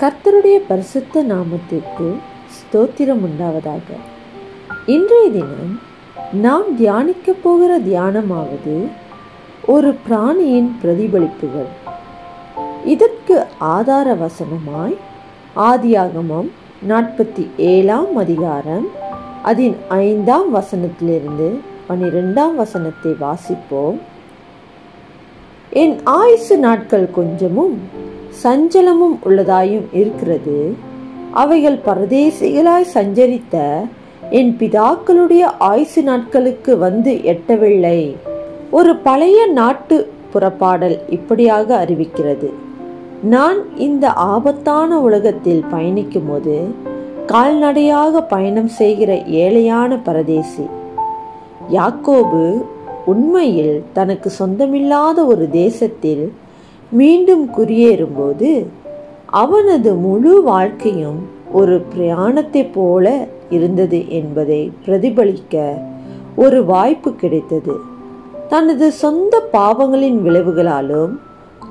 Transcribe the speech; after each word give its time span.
கர்த்தருடைய 0.00 0.56
பரிசுத்த 0.68 1.22
நாமத்திற்கு 1.22 2.08
ஸ்தோத்திரம் 2.56 3.22
உண்டாவதாக. 3.26 3.86
இன்றைய 4.86 5.30
தினம் 5.30 5.80
நாம் 6.32 6.76
தியானிக்க 6.76 7.32
போகிற 7.32 7.78
தியானமாவது 7.78 8.88
ஒரு 9.66 9.96
பிராணியின் 10.08 10.70
பிரதிபலிப்புகள். 10.82 11.66
இதற்கு 12.84 13.44
ஆதார 13.58 14.14
வசனமாய் 14.14 14.96
ஆதியாகமம் 15.56 16.50
நாற்பத்தி 16.88 17.46
ஏழாம் 17.56 18.16
அதிகாரம் 18.16 18.86
அதன் 19.42 19.76
ஐந்தாம் 19.88 20.54
வசனத்திலிருந்து 20.54 21.48
பனிரெண்டாம் 21.88 22.54
வசனத்தை 22.54 23.14
வாசிப்போம். 23.20 23.98
என் 25.70 26.00
ஆயுசு 26.04 26.58
நாட்கள் 26.58 27.10
கொஞ்சமும் 27.10 28.06
சஞ்சலமும் 28.42 29.18
உள்ளதாயும் 29.24 29.86
இருக்கிறது. 29.92 30.74
அவைகள் 31.32 31.78
பரதேசிகளாய் 31.86 32.92
சஞ்சரித்த 32.94 33.56
என் 34.30 34.56
பிதாக்களுடைய 34.58 35.42
ஆயுசு 35.58 36.02
நாட்களுக்கு 36.02 36.78
வந்து 36.78 37.12
எட்டவில்லை. 37.12 38.16
ஒரு 38.70 38.96
பழைய 38.96 39.46
நாட்டு 39.46 40.10
புறப்பாடல் 40.34 40.98
இப்படியாக 41.08 41.86
அறிவிக்கிறது. 41.86 42.50
நான் 43.22 43.78
இந்த 43.78 44.12
ஆபத்தான 44.12 44.98
உலகத்தில் 44.98 45.64
பயணிக்கும் 45.70 46.28
போது 46.28 46.56
கால்நடையாக 47.26 48.22
பயணம் 48.22 48.68
செய்கிற 48.68 49.14
ஏழையான 49.14 50.00
பரதேசி 50.02 50.66
யாக்கோபு 51.72 52.62
உண்மையில் 53.06 53.82
தனக்கு 53.92 54.30
சொந்தமில்லாத 54.30 55.24
ஒரு 55.24 55.50
தேசத்தில் 55.50 56.32
மீண்டும் 56.90 57.50
குடியேறும்போது 57.56 58.66
அவனது 59.26 59.94
முழு 59.94 60.42
வாழ்க்கையும் 60.42 61.28
ஒரு 61.52 61.82
பிரயாணத்தை 61.94 62.68
போல 62.74 63.26
இருந்தது 63.50 64.08
என்பதை 64.08 64.72
பிரதிபலிக்க 64.86 65.74
ஒரு 66.36 66.64
வாய்ப்பு 66.64 67.14
கிடைத்தது. 67.14 67.74
தனது 68.48 68.92
சொந்த 68.92 69.48
பாவங்களின் 69.52 70.18
விளைவுகளாலும் 70.24 71.18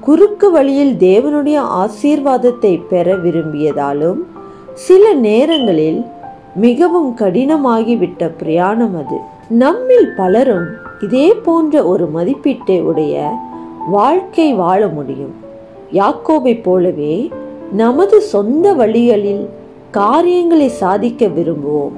குறுக்கு 0.00 0.50
வழியில் 0.50 0.94
தேவனுடைய 0.94 1.58
ஆசீர்வாதத்தை 1.82 2.80
பெற 2.88 3.16
விரும்பியதாலும் 3.16 4.20
சில 4.74 5.14
நேரங்களில் 5.14 6.04
மிகவும் 6.54 7.16
கடினமாகிவிட்ட 7.16 8.30
பிரயாணம் 8.36 8.96
அது. 8.96 9.16
நம்மில் 9.48 10.08
பலரும் 10.16 10.66
இதே 11.00 11.34
போன்ற 11.34 11.84
ஒரு 11.84 12.10
மதிப்பீட்டை 12.14 12.82
உடைய 12.82 13.32
வாழ்க்கை 13.90 14.52
வாழ 14.52 14.86
முடியும். 14.86 15.34
யாக்கோபை 15.92 16.62
போலவே 16.62 17.30
நமது 17.72 18.20
சொந்த 18.20 18.72
வழிகளில் 18.72 19.48
காரியங்களை 19.90 20.68
சாதிக்க 20.68 21.26
விரும்புவோம். 21.26 21.94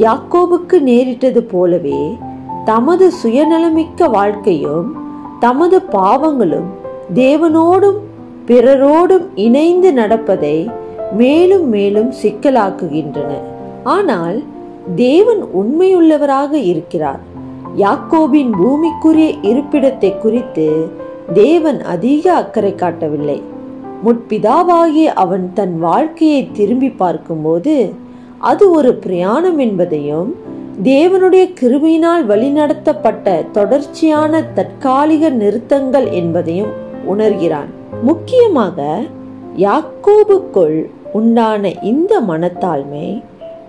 யாக்கோபுக்கு 0.00 0.80
நேரிட்டது 0.80 1.42
போலவே 1.42 2.16
தமது 2.64 3.12
சுயநலமிக்க 3.22 4.10
வாழ்க்கையும் 4.10 4.96
தமது 5.40 5.82
பாவங்களும் 5.92 6.68
தேவனோடும் 7.14 7.98
பிறரோடும் 8.46 9.26
இணைந்து 9.34 9.92
நடப்பதை 9.92 10.70
மேலும் 11.12 11.68
மேலும் 11.68 12.12
சிக்கலாக்குகின்றன. 12.22 13.32
ஆனால் 13.84 14.42
தேவன் 14.94 15.42
உண்மையுள்ளவராக 15.60 16.52
இருக்கிறார். 16.52 17.20
யாக்கோபின் 17.76 18.52
பூமிக்குரிய 18.60 19.28
இருப்பிடத்தை 19.42 20.18
குறித்து 20.18 20.90
தேவன் 21.32 21.82
அதிக 21.82 22.34
அக்கறை 22.34 22.74
காட்டவில்லை. 22.74 23.42
முற்பிதாவாகிய 24.04 25.04
அவன் 25.04 25.50
தன் 25.54 25.78
வாழ்க்கையை 25.78 26.50
திரும்பி 26.52 26.90
பார்க்கும்போது 26.90 27.92
அது 28.38 28.70
ஒரு 28.70 28.94
பிரயாணம் 28.94 29.58
என்பதையும் 29.58 30.34
தேவனுடைய 30.82 31.44
கிருமியினால் 31.60 32.24
வழிநடத்தப்பட்ட 32.26 33.50
தொடர்ச்சியான 33.52 34.42
தற்காலிக 34.54 35.30
நிறுத்தங்கள் 35.30 36.12
என்பதையும் 36.12 36.72
உணர்கிறான். 37.08 37.70
முக்கியமாக 38.02 39.00
யாக்கோபுக்குள் 39.56 40.86
உண்டான 41.12 41.72
இந்த 41.82 42.20
மனத்தாழ்மை 42.20 43.22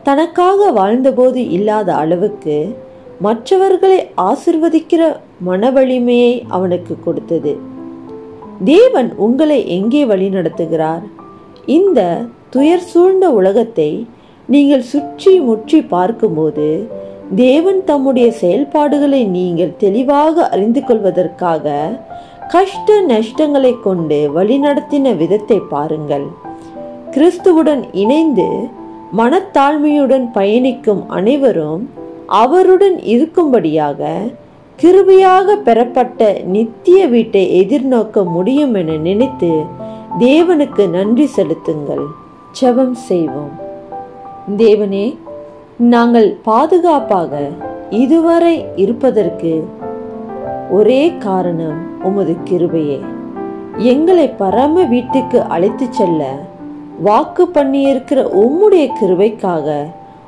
தனக்காக 0.03 0.71
வாழ்ந்தபோது 0.71 1.49
இல்லாத 1.49 1.95
அளவுக்கு 1.95 2.75
மற்றவர்களை 3.19 4.09
ஆசிர்வதிக்கிற 4.17 5.15
மனவலிமையை 5.45 6.33
அவனுக்கு 6.47 6.95
கொடுத்தது. 7.03 7.53
தேவன் 8.63 9.09
உங்களை 9.17 9.67
எங்கே 9.67 10.05
வழி 10.05 10.29
நடத்துகிறார் 10.29 11.03
இந்த 11.65 11.99
துயர் 12.49 12.87
சூழ்ந்த 12.91 13.31
உலகத்தை 13.31 14.07
நீங்கள் 14.49 14.81
சுற்றி 14.81 15.39
முற்றி 15.39 15.81
பார்க்கும்போது 15.81 16.67
தேவன் 17.35 17.83
தம்முடைய 17.83 18.31
செயல்பாடுகளை 18.31 19.25
நீங்கள் 19.25 19.77
தெளிவாக 19.77 20.49
அறிந்து 20.49 20.83
கொள்வதற்காக 20.83 21.75
கஷ்ட 22.47 23.01
நஷ்டங்களை 23.01 23.73
கொண்டு 23.79 24.31
வழிநடத்தின 24.35 25.15
விதத்தை 25.17 25.59
பாருங்கள். 25.69 26.25
கிறிஸ்துவுடன் 27.11 27.83
இணைந்து 27.91 28.47
மனத்தாழ்மையுடன் 29.17 30.31
பயணிக்கும் 30.31 31.09
அனைவரும் 31.09 31.89
அவருடன் 32.25 32.97
இருக்கும்படியாக 32.97 34.09
கிருபையாக 34.81 35.55
பெறப்பட்ட 35.55 36.43
நித்திய 36.43 37.07
வீட்டை 37.07 37.65
எதிர்நோக்க 37.65 38.25
முடியும் 38.25 38.73
என 38.73 38.95
நினைத்து 38.95 39.63
தேவனுக்கு 40.19 40.89
நன்றி 40.89 41.25
செலுத்துங்கள். 41.25 42.05
செவம் 42.61 42.91
செய்வோம். 42.91 43.51
தேவனே 44.57 45.17
நாங்கள் 45.77 46.37
பாதுகாப்பாக 46.43 47.47
இதுவரை 47.89 48.65
இருப்பதற்கு 48.75 49.67
ஒரே 50.71 51.13
காரணம் 51.17 52.03
உமது 52.03 52.37
கிருபையே. 52.49 52.99
எங்களை 53.77 54.27
பரம 54.27 54.83
வீட்டுக்கு 54.83 55.41
அழைத்து 55.41 55.85
செல்ல 55.89 56.37
வாக்கு 56.99 57.49
பண்ணியிருக்கிற 57.53 58.19
உம்முடைய 58.33 58.89
கிருபைக்காக 59.01 59.85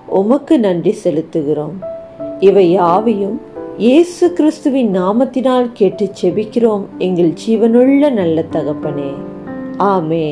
உமக்கு 0.07 0.59
நன்றி 0.59 0.95
செலுத்துகிறோம். 1.03 1.75
இவை 2.39 2.71
யாவையும் 2.71 3.41
இயேசு 3.77 4.33
கிறிஸ்துவின் 4.33 4.97
நாமத்தினால் 4.97 5.69
கேட்டு 5.73 6.09
செபிக்கிறோம். 6.21 6.85
எங்கள் 6.97 7.33
ஜீவனுள்ள 7.47 8.11
நல்ல 8.11 8.45
தகப்பனே. 8.51 9.11
ஆமேன். 9.77 10.31